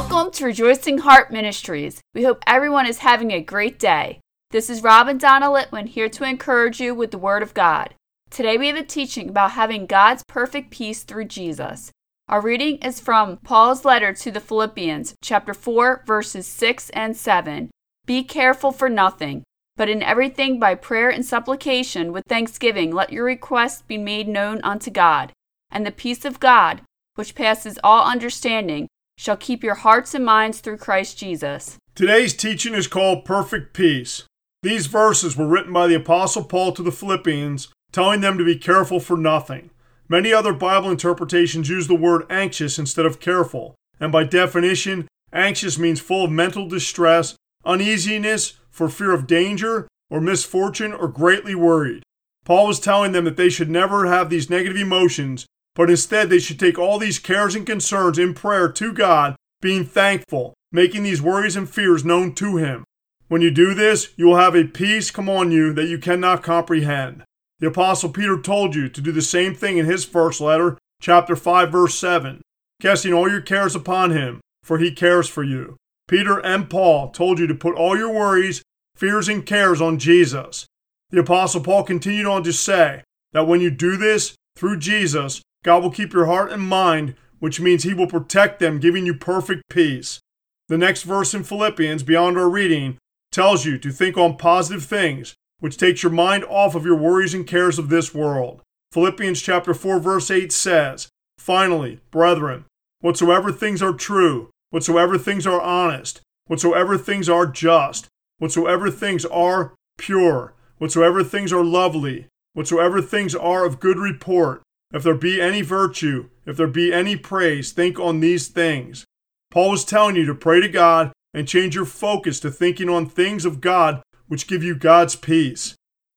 Welcome 0.00 0.30
to 0.34 0.44
Rejoicing 0.44 0.98
Heart 0.98 1.32
Ministries. 1.32 2.00
We 2.14 2.22
hope 2.22 2.44
everyone 2.46 2.86
is 2.86 2.98
having 2.98 3.32
a 3.32 3.40
great 3.40 3.80
day. 3.80 4.20
This 4.52 4.70
is 4.70 4.84
Rob 4.84 5.08
and 5.08 5.18
Donna 5.18 5.46
Litwin 5.46 5.88
here 5.88 6.08
to 6.10 6.22
encourage 6.22 6.80
you 6.80 6.94
with 6.94 7.10
the 7.10 7.18
Word 7.18 7.42
of 7.42 7.52
God. 7.52 7.94
Today 8.30 8.56
we 8.56 8.68
have 8.68 8.76
a 8.76 8.84
teaching 8.84 9.28
about 9.28 9.50
having 9.50 9.86
God's 9.86 10.22
perfect 10.28 10.70
peace 10.70 11.02
through 11.02 11.24
Jesus. 11.24 11.90
Our 12.28 12.40
reading 12.40 12.76
is 12.76 13.00
from 13.00 13.38
Paul's 13.38 13.84
letter 13.84 14.12
to 14.12 14.30
the 14.30 14.38
Philippians, 14.38 15.16
chapter 15.20 15.52
4, 15.52 16.04
verses 16.06 16.46
6 16.46 16.90
and 16.90 17.16
7. 17.16 17.68
Be 18.06 18.22
careful 18.22 18.70
for 18.70 18.88
nothing, 18.88 19.42
but 19.76 19.88
in 19.88 20.00
everything 20.00 20.60
by 20.60 20.76
prayer 20.76 21.10
and 21.10 21.26
supplication 21.26 22.12
with 22.12 22.22
thanksgiving 22.28 22.92
let 22.92 23.12
your 23.12 23.24
requests 23.24 23.82
be 23.82 23.98
made 23.98 24.28
known 24.28 24.60
unto 24.62 24.92
God. 24.92 25.32
And 25.72 25.84
the 25.84 25.90
peace 25.90 26.24
of 26.24 26.38
God, 26.38 26.82
which 27.16 27.34
passes 27.34 27.80
all 27.82 28.04
understanding, 28.04 28.86
shall 29.18 29.36
keep 29.36 29.64
your 29.64 29.74
hearts 29.74 30.14
and 30.14 30.24
minds 30.24 30.60
through 30.60 30.76
Christ 30.76 31.18
Jesus. 31.18 31.76
Today's 31.96 32.32
teaching 32.32 32.72
is 32.72 32.86
called 32.86 33.24
Perfect 33.24 33.74
Peace. 33.74 34.22
These 34.62 34.86
verses 34.86 35.36
were 35.36 35.48
written 35.48 35.72
by 35.72 35.88
the 35.88 35.96
Apostle 35.96 36.44
Paul 36.44 36.70
to 36.72 36.84
the 36.84 36.92
Philippians, 36.92 37.66
telling 37.90 38.20
them 38.20 38.38
to 38.38 38.44
be 38.44 38.56
careful 38.56 39.00
for 39.00 39.16
nothing. 39.16 39.70
Many 40.08 40.32
other 40.32 40.52
Bible 40.52 40.88
interpretations 40.88 41.68
use 41.68 41.88
the 41.88 41.96
word 41.96 42.26
anxious 42.30 42.78
instead 42.78 43.06
of 43.06 43.18
careful, 43.18 43.74
and 43.98 44.12
by 44.12 44.22
definition, 44.22 45.08
anxious 45.32 45.80
means 45.80 46.00
full 46.00 46.24
of 46.26 46.30
mental 46.30 46.68
distress, 46.68 47.34
uneasiness 47.64 48.52
for 48.70 48.88
fear 48.88 49.12
of 49.12 49.26
danger 49.26 49.88
or 50.10 50.20
misfortune, 50.20 50.92
or 50.92 51.08
greatly 51.08 51.56
worried. 51.56 52.04
Paul 52.44 52.68
was 52.68 52.78
telling 52.78 53.10
them 53.10 53.24
that 53.24 53.36
they 53.36 53.50
should 53.50 53.68
never 53.68 54.06
have 54.06 54.30
these 54.30 54.48
negative 54.48 54.78
emotions 54.78 55.44
but 55.78 55.88
instead 55.88 56.28
they 56.28 56.40
should 56.40 56.58
take 56.58 56.76
all 56.76 56.98
these 56.98 57.20
cares 57.20 57.54
and 57.54 57.64
concerns 57.64 58.18
in 58.18 58.34
prayer 58.34 58.70
to 58.72 58.92
God, 58.92 59.36
being 59.62 59.84
thankful, 59.84 60.52
making 60.72 61.04
these 61.04 61.22
worries 61.22 61.54
and 61.54 61.70
fears 61.70 62.04
known 62.04 62.34
to 62.34 62.56
Him. 62.56 62.82
When 63.28 63.42
you 63.42 63.52
do 63.52 63.74
this, 63.74 64.08
you 64.16 64.26
will 64.26 64.36
have 64.36 64.56
a 64.56 64.64
peace 64.64 65.12
come 65.12 65.28
on 65.28 65.52
you 65.52 65.72
that 65.74 65.86
you 65.86 65.98
cannot 65.98 66.42
comprehend. 66.42 67.22
The 67.60 67.68
Apostle 67.68 68.10
Peter 68.10 68.40
told 68.40 68.74
you 68.74 68.88
to 68.88 69.00
do 69.00 69.12
the 69.12 69.22
same 69.22 69.54
thing 69.54 69.78
in 69.78 69.86
his 69.86 70.04
first 70.04 70.40
letter, 70.40 70.78
chapter 71.00 71.36
5, 71.36 71.70
verse 71.70 71.94
7, 71.94 72.42
casting 72.80 73.12
all 73.12 73.30
your 73.30 73.40
cares 73.40 73.76
upon 73.76 74.10
him, 74.10 74.40
for 74.64 74.78
he 74.78 74.90
cares 74.90 75.28
for 75.28 75.44
you. 75.44 75.76
Peter 76.08 76.38
and 76.38 76.68
Paul 76.68 77.10
told 77.10 77.38
you 77.38 77.46
to 77.46 77.54
put 77.54 77.76
all 77.76 77.96
your 77.96 78.12
worries, 78.12 78.62
fears, 78.96 79.28
and 79.28 79.46
cares 79.46 79.80
on 79.80 80.00
Jesus. 80.00 80.66
The 81.10 81.20
Apostle 81.20 81.60
Paul 81.60 81.84
continued 81.84 82.26
on 82.26 82.42
to 82.42 82.52
say 82.52 83.04
that 83.32 83.46
when 83.46 83.60
you 83.60 83.70
do 83.70 83.96
this 83.96 84.34
through 84.56 84.78
Jesus, 84.78 85.40
God 85.64 85.82
will 85.82 85.90
keep 85.90 86.12
your 86.12 86.26
heart 86.26 86.52
and 86.52 86.62
mind, 86.62 87.14
which 87.38 87.60
means 87.60 87.82
He 87.82 87.94
will 87.94 88.06
protect 88.06 88.60
them, 88.60 88.78
giving 88.78 89.06
you 89.06 89.14
perfect 89.14 89.62
peace. 89.70 90.20
The 90.68 90.78
next 90.78 91.02
verse 91.02 91.34
in 91.34 91.44
Philippians, 91.44 92.02
beyond 92.02 92.36
our 92.38 92.48
reading, 92.48 92.98
tells 93.32 93.64
you 93.64 93.78
to 93.78 93.90
think 93.90 94.16
on 94.16 94.36
positive 94.36 94.84
things, 94.84 95.34
which 95.60 95.76
takes 95.76 96.02
your 96.02 96.12
mind 96.12 96.44
off 96.44 96.74
of 96.74 96.84
your 96.84 96.96
worries 96.96 97.34
and 97.34 97.46
cares 97.46 97.78
of 97.78 97.88
this 97.88 98.14
world. 98.14 98.62
Philippians 98.92 99.40
chapter 99.40 99.74
4 99.74 99.98
verse 99.98 100.30
8 100.30 100.52
says, 100.52 101.08
Finally, 101.38 102.00
brethren, 102.10 102.64
whatsoever 103.00 103.52
things 103.52 103.82
are 103.82 103.92
true, 103.92 104.50
whatsoever 104.70 105.18
things 105.18 105.46
are 105.46 105.60
honest, 105.60 106.20
whatsoever 106.46 106.96
things 106.96 107.28
are 107.28 107.46
just, 107.46 108.08
whatsoever 108.38 108.90
things 108.90 109.24
are 109.26 109.74
pure, 109.98 110.54
whatsoever 110.78 111.22
things 111.22 111.52
are 111.52 111.64
lovely, 111.64 112.26
whatsoever 112.54 113.02
things 113.02 113.34
are 113.34 113.64
of 113.64 113.80
good 113.80 113.98
report, 113.98 114.62
if 114.92 115.02
there 115.02 115.14
be 115.14 115.40
any 115.40 115.62
virtue, 115.62 116.30
if 116.46 116.56
there 116.56 116.66
be 116.66 116.92
any 116.92 117.16
praise, 117.16 117.72
think 117.72 117.98
on 117.98 118.20
these 118.20 118.48
things. 118.48 119.04
Paul 119.50 119.70
was 119.70 119.84
telling 119.84 120.16
you 120.16 120.24
to 120.26 120.34
pray 120.34 120.60
to 120.60 120.68
God 120.68 121.12
and 121.34 121.48
change 121.48 121.74
your 121.74 121.84
focus 121.84 122.40
to 122.40 122.50
thinking 122.50 122.88
on 122.88 123.06
things 123.06 123.44
of 123.44 123.60
God 123.60 124.02
which 124.26 124.46
give 124.46 124.62
you 124.62 124.74
God's 124.74 125.16
peace. 125.16 125.74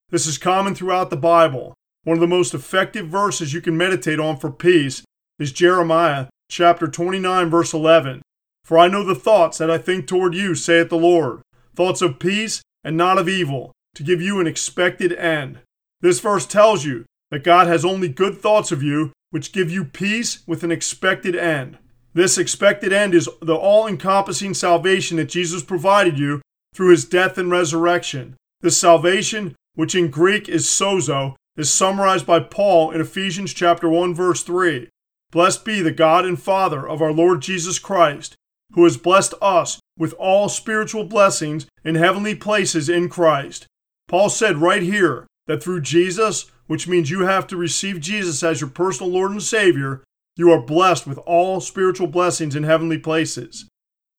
This 0.10 0.28
is 0.28 0.38
common 0.38 0.76
throughout 0.76 1.10
the 1.10 1.18
Bible. 1.18 1.74
One 2.04 2.18
of 2.18 2.22
the 2.22 2.28
most 2.28 2.54
effective 2.54 3.08
verses 3.08 3.54
you 3.54 3.62
can 3.62 3.78
meditate 3.78 4.20
on 4.20 4.38
for 4.38 4.52
peace 4.52 5.04
is 5.40 5.52
Jeremiah 5.52 6.28
chapter 6.50 6.88
29 6.88 7.50
verse 7.50 7.74
11. 7.74 8.22
For 8.64 8.78
I 8.78 8.88
know 8.88 9.04
the 9.04 9.16
thoughts 9.16 9.58
that 9.58 9.72
I 9.72 9.78
think 9.78 10.08
toward 10.08 10.36
you, 10.36 10.56
saith 10.56 10.90
the 10.90 10.98
Lord, 10.98 11.42
thoughts 11.76 12.02
of 12.02 12.20
peace 12.20 12.62
and 12.84 12.98
not 12.98 13.18
of 13.18 13.30
evil, 13.30 13.72
to 13.96 14.04
give 14.04 14.22
you 14.22 14.40
an 14.40 14.48
expected 14.48 15.14
end. 15.14 15.60
This 16.02 16.20
verse 16.20 16.46
tells 16.46 16.86
you 16.86 17.06
that 17.32 17.44
God 17.44 17.68
has 17.68 17.84
only 17.84 18.10
good 18.10 18.38
thoughts 18.38 18.72
of 18.72 18.84
you, 18.84 19.12
which 19.32 19.54
give 19.54 19.72
you 19.72 19.86
peace 19.86 20.44
with 20.46 20.64
an 20.64 20.72
expected 20.72 21.36
end. 21.36 21.78
This 22.14 22.38
expected 22.38 22.92
end 22.92 23.16
is 23.16 23.30
the 23.42 23.56
all 23.56 23.88
encompassing 23.88 24.54
salvation 24.54 25.18
that 25.18 25.30
Jesus 25.30 25.64
provided 25.64 26.20
you 26.20 26.42
through 26.76 26.92
his 26.92 27.06
death 27.06 27.38
and 27.38 27.50
resurrection. 27.50 28.36
This 28.60 28.80
salvation, 28.80 29.56
which 29.76 29.96
in 29.96 30.10
Greek 30.10 30.50
is 30.50 30.68
sozo, 30.68 31.36
is 31.56 31.72
summarized 31.72 32.26
by 32.26 32.42
Paul 32.42 32.92
in 32.92 33.02
Ephesians 33.02 33.54
chapter 33.54 33.88
1 33.90 34.14
verse 34.14 34.44
3. 34.44 34.90
Blessed 35.32 35.64
be 35.64 35.82
the 35.82 35.92
God 35.92 36.26
and 36.26 36.42
Father 36.42 36.88
of 36.88 37.02
our 37.02 37.14
Lord 37.14 37.42
Jesus 37.42 37.80
Christ, 37.80 38.36
who 38.74 38.84
has 38.84 38.98
blessed 38.98 39.34
us 39.42 39.80
with 39.98 40.14
all 40.14 40.50
spiritual 40.50 41.06
blessings 41.06 41.68
in 41.84 41.96
heavenly 41.96 42.36
places 42.36 42.90
in 42.90 43.08
Christ. 43.08 43.68
Paul 44.08 44.30
said 44.30 44.58
right 44.58 44.82
here 44.82 45.28
that 45.48 45.64
through 45.64 45.82
Jesus 45.82 46.52
which 46.72 46.88
means 46.88 47.12
you 47.12 47.26
have 47.26 47.46
to 47.48 47.58
receive 47.58 48.00
Jesus 48.00 48.42
as 48.44 48.62
your 48.62 48.70
personal 48.70 49.12
Lord 49.12 49.32
and 49.32 49.44
Savior, 49.44 50.06
you 50.38 50.52
are 50.52 50.62
blessed 50.62 51.06
with 51.06 51.18
all 51.18 51.60
spiritual 51.60 52.08
blessings 52.08 52.56
in 52.56 52.64
heavenly 52.64 52.98
places. 52.98 53.68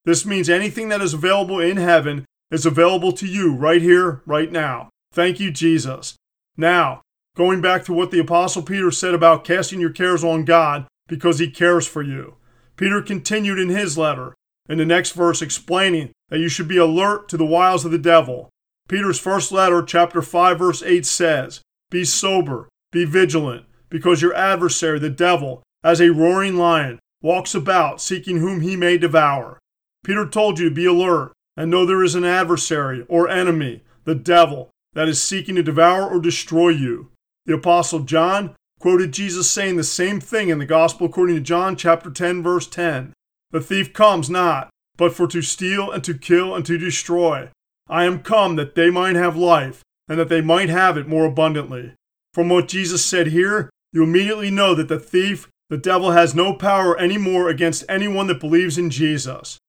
This 0.05 0.23
means 0.23 0.51
anything 0.51 0.89
that 0.89 1.01
is 1.01 1.15
available 1.15 1.59
in 1.59 1.77
heaven 1.77 2.25
is 2.51 2.67
available 2.67 3.11
to 3.13 3.25
you 3.25 3.55
right 3.55 3.81
here, 3.81 4.21
right 4.27 4.51
now. 4.51 4.89
Thank 5.11 5.39
you, 5.39 5.49
Jesus. 5.49 6.13
Now, 6.55 7.01
going 7.35 7.59
back 7.59 7.85
to 7.85 7.93
what 7.93 8.11
the 8.11 8.19
Apostle 8.19 8.61
Peter 8.61 8.91
said 8.91 9.15
about 9.15 9.45
casting 9.45 9.79
your 9.79 9.89
cares 9.89 10.23
on 10.23 10.45
God 10.45 10.85
because 11.07 11.39
he 11.39 11.49
cares 11.49 11.87
for 11.87 12.03
you. 12.03 12.35
Peter 12.77 13.01
continued 13.01 13.57
in 13.57 13.69
his 13.69 13.97
letter, 13.97 14.35
in 14.69 14.77
the 14.77 14.85
next 14.85 15.13
verse, 15.13 15.41
explaining 15.41 16.11
that 16.29 16.37
you 16.37 16.49
should 16.49 16.67
be 16.67 16.77
alert 16.77 17.27
to 17.29 17.37
the 17.37 17.47
wiles 17.47 17.83
of 17.83 17.89
the 17.89 17.97
devil. 17.97 18.51
Peter's 18.87 19.19
first 19.19 19.51
letter, 19.51 19.81
chapter 19.81 20.21
5, 20.21 20.59
verse 20.59 20.83
8 20.83 21.03
says, 21.03 21.63
be 21.93 22.03
sober, 22.03 22.67
be 22.91 23.05
vigilant, 23.05 23.65
because 23.87 24.19
your 24.19 24.33
adversary, 24.33 24.97
the 24.97 25.11
devil, 25.11 25.61
as 25.83 26.01
a 26.01 26.11
roaring 26.11 26.57
lion, 26.57 26.97
walks 27.21 27.53
about 27.53 28.01
seeking 28.01 28.39
whom 28.39 28.61
he 28.61 28.75
may 28.75 28.97
devour. 28.97 29.59
Peter 30.03 30.27
told 30.27 30.57
you 30.57 30.69
to 30.69 30.75
be 30.75 30.87
alert 30.87 31.31
and 31.55 31.69
know 31.69 31.85
there 31.85 32.03
is 32.03 32.15
an 32.15 32.25
adversary 32.25 33.05
or 33.07 33.29
enemy, 33.29 33.83
the 34.05 34.15
devil, 34.15 34.71
that 34.93 35.07
is 35.07 35.21
seeking 35.21 35.53
to 35.55 35.61
devour 35.61 36.09
or 36.09 36.19
destroy 36.19 36.69
you. 36.69 37.11
The 37.45 37.53
apostle 37.53 37.99
John 37.99 38.55
quoted 38.79 39.13
Jesus 39.13 39.49
saying 39.49 39.77
the 39.77 39.83
same 39.83 40.19
thing 40.19 40.49
in 40.49 40.57
the 40.57 40.65
gospel 40.65 41.05
according 41.05 41.35
to 41.35 41.41
John 41.41 41.75
chapter 41.75 42.09
10 42.09 42.41
verse 42.41 42.67
10. 42.67 43.13
The 43.51 43.61
thief 43.61 43.93
comes 43.93 44.31
not, 44.31 44.69
but 44.97 45.13
for 45.13 45.27
to 45.27 45.43
steal 45.43 45.91
and 45.91 46.03
to 46.05 46.15
kill 46.15 46.55
and 46.55 46.65
to 46.65 46.79
destroy. 46.79 47.49
I 47.87 48.05
am 48.05 48.23
come 48.23 48.55
that 48.55 48.73
they 48.73 48.89
might 48.89 49.15
have 49.15 49.37
life 49.37 49.83
and 50.07 50.19
that 50.19 50.29
they 50.29 50.41
might 50.41 50.69
have 50.69 50.97
it 50.97 51.07
more 51.07 51.25
abundantly. 51.25 51.93
From 52.33 52.49
what 52.49 52.67
Jesus 52.67 53.05
said 53.05 53.27
here, 53.27 53.69
you 53.91 54.03
immediately 54.03 54.49
know 54.49 54.73
that 54.75 54.87
the 54.87 54.99
thief, 54.99 55.49
the 55.69 55.77
devil, 55.77 56.11
has 56.11 56.33
no 56.33 56.53
power 56.53 56.99
anymore 56.99 57.47
against 57.47 57.85
anyone 57.87 58.27
that 58.27 58.39
believes 58.39 58.77
in 58.77 58.89
Jesus. 58.89 59.59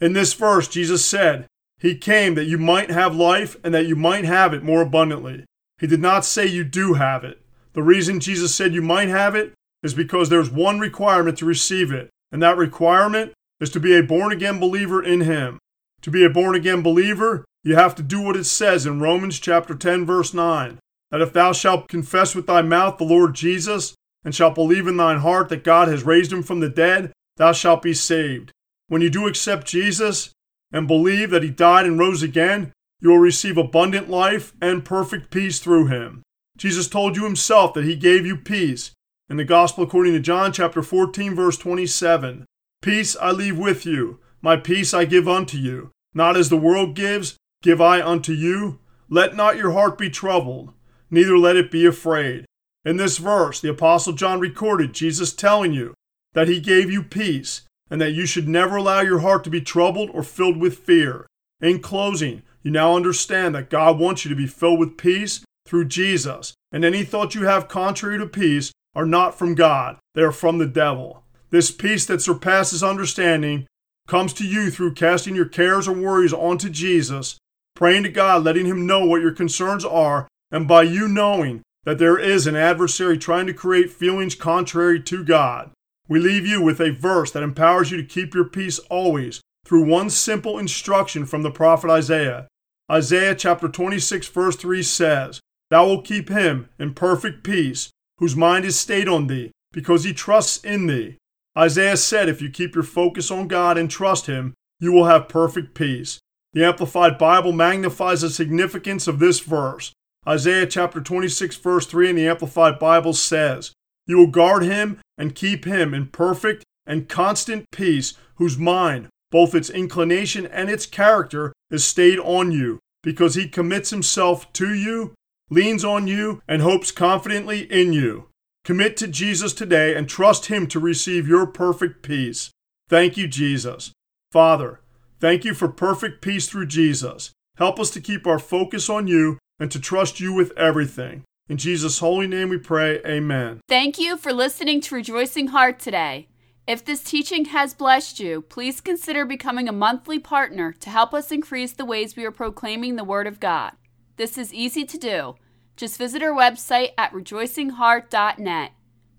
In 0.00 0.12
this 0.12 0.32
verse, 0.34 0.68
Jesus 0.68 1.04
said, 1.04 1.46
He 1.78 1.96
came 1.96 2.34
that 2.34 2.44
you 2.44 2.58
might 2.58 2.90
have 2.90 3.14
life 3.14 3.56
and 3.64 3.74
that 3.74 3.86
you 3.86 3.96
might 3.96 4.24
have 4.24 4.52
it 4.54 4.62
more 4.62 4.82
abundantly. 4.82 5.44
He 5.78 5.86
did 5.86 6.00
not 6.00 6.24
say 6.24 6.46
you 6.46 6.64
do 6.64 6.94
have 6.94 7.24
it. 7.24 7.40
The 7.72 7.82
reason 7.82 8.20
Jesus 8.20 8.54
said 8.54 8.74
you 8.74 8.82
might 8.82 9.08
have 9.08 9.34
it 9.34 9.54
is 9.82 9.94
because 9.94 10.28
there's 10.28 10.50
one 10.50 10.78
requirement 10.78 11.38
to 11.38 11.46
receive 11.46 11.90
it, 11.90 12.10
and 12.30 12.42
that 12.42 12.56
requirement 12.56 13.32
is 13.60 13.70
to 13.70 13.80
be 13.80 13.96
a 13.96 14.02
born 14.02 14.32
again 14.32 14.60
believer 14.60 15.02
in 15.02 15.22
Him. 15.22 15.58
To 16.02 16.10
be 16.10 16.24
a 16.24 16.30
born 16.30 16.54
again 16.54 16.82
believer, 16.82 17.44
you 17.62 17.74
have 17.74 17.94
to 17.96 18.02
do 18.02 18.20
what 18.20 18.36
it 18.36 18.44
says 18.44 18.86
in 18.86 19.00
Romans 19.00 19.38
chapter 19.38 19.74
10 19.74 20.06
verse 20.06 20.32
9, 20.32 20.78
that 21.10 21.20
if 21.20 21.32
thou 21.32 21.52
shalt 21.52 21.88
confess 21.88 22.34
with 22.34 22.46
thy 22.46 22.62
mouth 22.62 22.96
the 22.98 23.04
Lord 23.04 23.34
Jesus, 23.34 23.94
and 24.24 24.34
shalt 24.34 24.54
believe 24.54 24.86
in 24.86 24.96
thine 24.96 25.18
heart 25.18 25.48
that 25.48 25.64
God 25.64 25.88
has 25.88 26.04
raised 26.04 26.32
him 26.32 26.42
from 26.42 26.60
the 26.60 26.68
dead, 26.68 27.12
thou 27.36 27.52
shalt 27.52 27.82
be 27.82 27.94
saved. 27.94 28.52
When 28.88 29.02
you 29.02 29.10
do 29.10 29.26
accept 29.26 29.66
Jesus 29.66 30.30
and 30.72 30.86
believe 30.86 31.30
that 31.30 31.42
he 31.42 31.50
died 31.50 31.86
and 31.86 31.98
rose 31.98 32.22
again, 32.22 32.72
you 33.00 33.10
will 33.10 33.18
receive 33.18 33.56
abundant 33.56 34.10
life 34.10 34.52
and 34.60 34.84
perfect 34.84 35.30
peace 35.30 35.58
through 35.58 35.86
him. 35.86 36.22
Jesus 36.56 36.88
told 36.88 37.16
you 37.16 37.24
himself 37.24 37.72
that 37.74 37.84
he 37.84 37.96
gave 37.96 38.26
you 38.26 38.36
peace. 38.36 38.92
In 39.30 39.36
the 39.36 39.44
Gospel 39.44 39.84
according 39.84 40.12
to 40.12 40.20
John 40.20 40.52
chapter 40.52 40.82
14 40.82 41.34
verse 41.34 41.56
27, 41.56 42.44
Peace 42.82 43.16
I 43.20 43.30
leave 43.30 43.56
with 43.56 43.86
you, 43.86 44.18
my 44.42 44.56
peace 44.56 44.94
I 44.94 45.04
give 45.04 45.28
unto 45.28 45.56
you. 45.56 45.90
Not 46.14 46.36
as 46.36 46.48
the 46.48 46.56
world 46.56 46.94
gives, 46.94 47.36
give 47.62 47.80
I 47.80 48.00
unto 48.02 48.32
you. 48.32 48.78
Let 49.08 49.36
not 49.36 49.56
your 49.56 49.72
heart 49.72 49.98
be 49.98 50.10
troubled, 50.10 50.72
neither 51.10 51.36
let 51.36 51.56
it 51.56 51.70
be 51.70 51.84
afraid. 51.86 52.46
In 52.84 52.96
this 52.96 53.18
verse, 53.18 53.60
the 53.60 53.70
Apostle 53.70 54.14
John 54.14 54.40
recorded 54.40 54.94
Jesus 54.94 55.32
telling 55.32 55.72
you 55.72 55.94
that 56.32 56.48
he 56.48 56.60
gave 56.60 56.90
you 56.90 57.02
peace, 57.02 57.62
and 57.90 58.00
that 58.00 58.12
you 58.12 58.24
should 58.24 58.48
never 58.48 58.76
allow 58.76 59.00
your 59.00 59.18
heart 59.18 59.44
to 59.44 59.50
be 59.50 59.60
troubled 59.60 60.10
or 60.14 60.22
filled 60.22 60.56
with 60.56 60.78
fear. 60.78 61.26
In 61.60 61.80
closing, 61.80 62.42
you 62.62 62.70
now 62.70 62.94
understand 62.94 63.54
that 63.54 63.68
God 63.68 63.98
wants 63.98 64.24
you 64.24 64.28
to 64.28 64.36
be 64.36 64.46
filled 64.46 64.78
with 64.78 64.96
peace 64.96 65.44
through 65.66 65.86
Jesus, 65.86 66.54
and 66.72 66.84
any 66.84 67.04
thoughts 67.04 67.34
you 67.34 67.44
have 67.44 67.68
contrary 67.68 68.18
to 68.18 68.26
peace 68.26 68.72
are 68.94 69.06
not 69.06 69.36
from 69.36 69.54
God, 69.54 69.98
they 70.14 70.22
are 70.22 70.32
from 70.32 70.58
the 70.58 70.66
devil. 70.66 71.24
This 71.50 71.70
peace 71.70 72.06
that 72.06 72.22
surpasses 72.22 72.82
understanding 72.82 73.66
comes 74.10 74.32
to 74.32 74.44
you 74.44 74.72
through 74.72 74.92
casting 74.92 75.36
your 75.36 75.46
cares 75.46 75.86
or 75.86 75.92
worries 75.92 76.32
onto 76.32 76.68
Jesus, 76.68 77.38
praying 77.76 78.02
to 78.02 78.08
God, 78.08 78.42
letting 78.42 78.66
Him 78.66 78.84
know 78.84 79.06
what 79.06 79.22
your 79.22 79.30
concerns 79.30 79.84
are, 79.84 80.26
and 80.50 80.66
by 80.66 80.82
you 80.82 81.06
knowing 81.06 81.62
that 81.84 81.98
there 81.98 82.18
is 82.18 82.48
an 82.48 82.56
adversary 82.56 83.16
trying 83.16 83.46
to 83.46 83.54
create 83.54 83.88
feelings 83.88 84.34
contrary 84.34 85.00
to 85.00 85.22
God. 85.22 85.70
We 86.08 86.18
leave 86.18 86.44
you 86.44 86.60
with 86.60 86.80
a 86.80 86.90
verse 86.90 87.30
that 87.30 87.44
empowers 87.44 87.92
you 87.92 87.98
to 87.98 88.04
keep 88.04 88.34
your 88.34 88.46
peace 88.46 88.80
always 88.90 89.40
through 89.64 89.84
one 89.84 90.10
simple 90.10 90.58
instruction 90.58 91.24
from 91.24 91.42
the 91.42 91.52
prophet 91.52 91.88
Isaiah. 91.88 92.48
Isaiah 92.90 93.36
chapter 93.36 93.68
26, 93.68 94.26
verse 94.26 94.56
3 94.56 94.82
says, 94.82 95.38
Thou 95.70 95.86
wilt 95.86 96.04
keep 96.04 96.28
him 96.28 96.68
in 96.80 96.94
perfect 96.94 97.44
peace, 97.44 97.90
whose 98.18 98.34
mind 98.34 98.64
is 98.64 98.76
stayed 98.76 99.06
on 99.06 99.28
thee, 99.28 99.52
because 99.70 100.02
he 100.02 100.12
trusts 100.12 100.64
in 100.64 100.88
thee. 100.88 101.16
Isaiah 101.56 101.96
said, 101.96 102.28
If 102.28 102.40
you 102.40 102.50
keep 102.50 102.74
your 102.74 102.84
focus 102.84 103.30
on 103.30 103.48
God 103.48 103.76
and 103.76 103.90
trust 103.90 104.26
him, 104.26 104.54
you 104.78 104.92
will 104.92 105.06
have 105.06 105.28
perfect 105.28 105.74
peace. 105.74 106.18
The 106.52 106.64
Amplified 106.64 107.18
Bible 107.18 107.52
magnifies 107.52 108.22
the 108.22 108.30
significance 108.30 109.06
of 109.06 109.18
this 109.18 109.40
verse. 109.40 109.92
Isaiah 110.26 110.66
chapter 110.66 111.00
26, 111.00 111.56
verse 111.56 111.86
3 111.86 112.10
in 112.10 112.16
the 112.16 112.28
Amplified 112.28 112.78
Bible 112.78 113.14
says, 113.14 113.72
You 114.06 114.18
will 114.18 114.26
guard 114.26 114.62
him 114.64 115.00
and 115.16 115.34
keep 115.34 115.64
him 115.64 115.94
in 115.94 116.08
perfect 116.08 116.64
and 116.86 117.08
constant 117.08 117.70
peace, 117.70 118.14
whose 118.36 118.58
mind, 118.58 119.08
both 119.30 119.54
its 119.54 119.70
inclination 119.70 120.46
and 120.46 120.68
its 120.68 120.86
character, 120.86 121.52
is 121.70 121.84
stayed 121.84 122.18
on 122.18 122.50
you, 122.50 122.80
because 123.02 123.34
he 123.34 123.48
commits 123.48 123.90
himself 123.90 124.52
to 124.54 124.74
you, 124.74 125.14
leans 125.50 125.84
on 125.84 126.06
you, 126.06 126.42
and 126.48 126.62
hopes 126.62 126.90
confidently 126.90 127.60
in 127.70 127.92
you. 127.92 128.29
Commit 128.70 128.96
to 128.98 129.08
Jesus 129.08 129.52
today 129.52 129.96
and 129.96 130.08
trust 130.08 130.46
him 130.46 130.68
to 130.68 130.78
receive 130.78 131.26
your 131.26 131.44
perfect 131.44 132.04
peace. 132.04 132.50
Thank 132.88 133.16
you, 133.16 133.26
Jesus. 133.26 133.90
Father, 134.30 134.80
thank 135.18 135.44
you 135.44 135.54
for 135.54 135.66
perfect 135.66 136.22
peace 136.22 136.48
through 136.48 136.66
Jesus. 136.66 137.32
Help 137.56 137.80
us 137.80 137.90
to 137.90 138.00
keep 138.00 138.28
our 138.28 138.38
focus 138.38 138.88
on 138.88 139.08
you 139.08 139.38
and 139.58 139.72
to 139.72 139.80
trust 139.80 140.20
you 140.20 140.32
with 140.32 140.56
everything. 140.56 141.24
In 141.48 141.56
Jesus' 141.56 141.98
holy 141.98 142.28
name 142.28 142.48
we 142.48 142.58
pray, 142.58 143.00
amen. 143.04 143.58
Thank 143.68 143.98
you 143.98 144.16
for 144.16 144.32
listening 144.32 144.80
to 144.82 144.94
Rejoicing 144.94 145.48
Heart 145.48 145.80
today. 145.80 146.28
If 146.64 146.84
this 146.84 147.02
teaching 147.02 147.46
has 147.46 147.74
blessed 147.74 148.20
you, 148.20 148.40
please 148.40 148.80
consider 148.80 149.24
becoming 149.24 149.68
a 149.68 149.72
monthly 149.72 150.20
partner 150.20 150.72
to 150.74 150.90
help 150.90 151.12
us 151.12 151.32
increase 151.32 151.72
the 151.72 151.84
ways 151.84 152.14
we 152.14 152.24
are 152.24 152.30
proclaiming 152.30 152.94
the 152.94 153.02
Word 153.02 153.26
of 153.26 153.40
God. 153.40 153.72
This 154.16 154.38
is 154.38 154.54
easy 154.54 154.84
to 154.84 154.96
do. 154.96 155.34
Just 155.80 155.96
visit 155.96 156.22
our 156.22 156.36
website 156.36 156.90
at 156.98 157.10
rejoicingheart.net. 157.14 158.72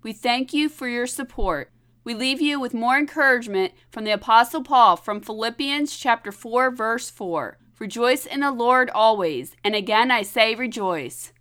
We 0.04 0.12
thank 0.12 0.54
you 0.54 0.68
for 0.68 0.86
your 0.86 1.08
support. 1.08 1.72
We 2.04 2.14
leave 2.14 2.40
you 2.40 2.60
with 2.60 2.72
more 2.72 2.96
encouragement 2.96 3.72
from 3.90 4.04
the 4.04 4.12
apostle 4.12 4.62
Paul 4.62 4.96
from 4.96 5.20
Philippians 5.20 5.96
chapter 5.96 6.30
4 6.30 6.70
verse 6.70 7.10
4. 7.10 7.58
Rejoice 7.80 8.26
in 8.26 8.38
the 8.38 8.52
Lord 8.52 8.90
always, 8.90 9.56
and 9.64 9.74
again 9.74 10.12
I 10.12 10.22
say 10.22 10.54
rejoice. 10.54 11.32